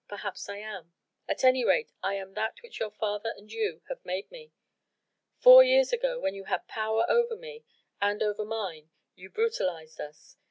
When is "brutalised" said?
9.29-9.99